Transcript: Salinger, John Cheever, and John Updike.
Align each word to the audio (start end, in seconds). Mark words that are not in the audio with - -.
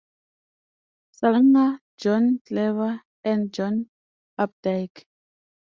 Salinger, 1.11 1.77
John 1.99 2.41
Cheever, 2.47 3.03
and 3.23 3.53
John 3.53 3.87
Updike. 4.35 5.05